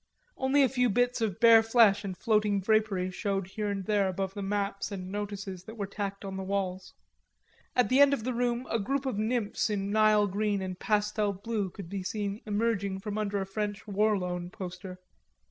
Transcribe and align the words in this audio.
Only 0.35 0.63
a 0.63 0.67
few 0.67 0.89
bits 0.89 1.21
of 1.21 1.39
bare 1.39 1.61
flesh 1.61 2.03
and 2.03 2.17
floating 2.17 2.59
drapery 2.59 3.11
showed 3.11 3.45
here 3.49 3.67
and 3.69 3.85
there 3.85 4.07
above 4.07 4.33
the 4.33 4.41
maps 4.41 4.91
and 4.91 5.11
notices 5.11 5.65
that 5.65 5.77
were 5.77 5.85
tacked 5.85 6.25
on 6.25 6.37
the 6.37 6.43
walls. 6.43 6.95
At 7.75 7.89
the 7.89 7.99
end 8.01 8.11
of 8.11 8.23
the 8.23 8.33
room 8.33 8.65
a 8.71 8.79
group 8.79 9.05
of 9.05 9.19
nymphs 9.19 9.69
in 9.69 9.91
Nile 9.91 10.25
green 10.25 10.59
and 10.59 10.79
pastel 10.79 11.33
blue 11.33 11.69
could 11.69 11.87
be 11.87 12.01
seen 12.01 12.41
emerging 12.47 12.97
from 13.01 13.19
under 13.19 13.39
a 13.41 13.45
French 13.45 13.85
War 13.87 14.17
Loan 14.17 14.49
poster. 14.49 14.97